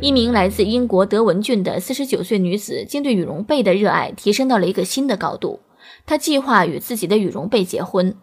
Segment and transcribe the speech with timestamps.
[0.00, 5.58] 一名来自英国德文郡的四十九岁女子，竟对羽绒被的热爱提升到了一个新的高度。
[6.06, 8.14] 她计划与自己的羽绒被结婚。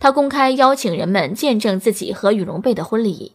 [0.00, 3.32] 她公开邀请人们见证自己和羽绒被的婚礼。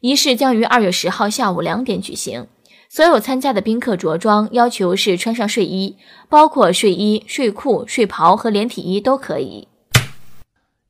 [0.00, 2.46] 仪式将于二月十号下午两点举行。
[2.88, 5.98] 所有参加的宾客着装要求是穿上睡衣，
[6.30, 9.68] 包括睡衣、睡裤、睡袍和连体衣都可以。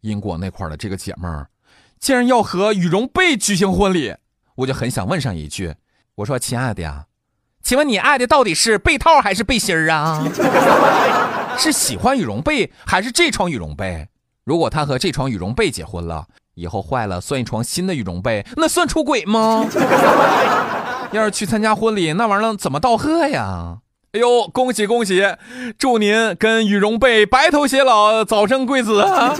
[0.02, 1.48] 英国那块的这个姐妹儿，
[1.98, 4.14] 竟然要和羽绒被举行婚礼，
[4.58, 5.74] 我就很想问上一句。
[6.16, 7.04] 我说：“亲爱的呀，
[7.62, 10.24] 请问你爱的到底是被套还是背心儿啊？
[11.58, 14.08] 是喜欢羽绒被还是这床羽绒被？
[14.44, 19.66] 如果他和这床羽绒被结婚了，以后坏了算一床新的羽绒被，那算出轨吗？
[21.12, 23.78] 要是去参加婚礼，那玩意儿怎么道贺呀？
[24.12, 25.22] 哎呦，恭喜恭喜，
[25.78, 29.34] 祝您跟羽绒被白头偕老，早生贵子啊！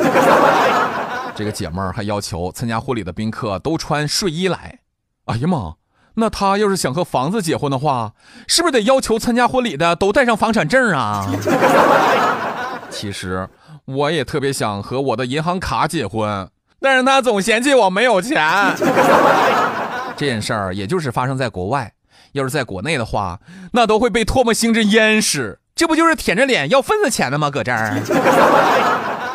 [1.35, 4.81] 这个姐妹儿还要求参加婚礼的宾客都穿睡衣来。
[5.25, 5.77] 哎呀妈！”
[6.17, 8.13] 那他要是想和房子结婚的话，
[8.49, 11.27] 是不是得要求参加婚礼的都带上房产证啊？
[12.91, 13.49] 其实
[13.85, 16.49] 我也特别想和我的银行卡结婚，
[16.81, 18.75] 但是他总嫌弃我没有钱。
[20.17, 21.93] 这件事儿也就是发生在国外，
[22.33, 23.39] 要是在国内的话，
[23.73, 25.59] 那都会被唾沫星子淹死。
[25.75, 27.51] 这不就是舔着脸要份子钱的吗？
[27.51, 28.01] 搁这儿，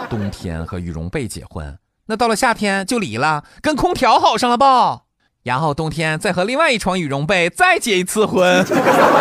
[0.09, 5.00] 冬天和羽绒被结婚，那到了夏天就离了，跟空调好上了吧？
[5.43, 8.63] 然后冬天再和另外一床羽绒被再结一次婚，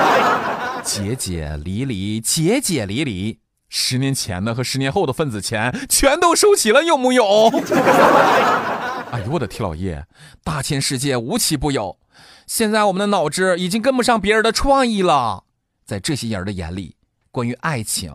[0.85, 7.25] 结结离离，结结离离，十年前的和十年后的份子钱全都收齐了，有木有？
[9.11, 10.05] 哎呦我的天老爷，
[10.45, 11.99] 大千世界无奇不有，
[12.47, 15.45] 现在我们的脑子已经跟不上别人的创意了。
[15.87, 16.97] 在这些人的眼里，
[17.33, 18.15] 关于爱情，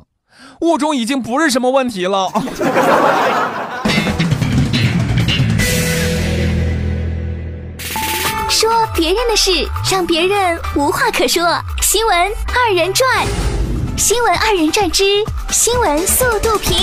[0.61, 2.31] 物种已经不是什么问题了。
[8.95, 9.51] 别人的事，
[9.91, 11.43] 让别人无话可说。
[11.81, 13.27] 新闻二人转，
[13.97, 15.03] 新闻二人转之
[15.51, 16.77] 新闻速度评。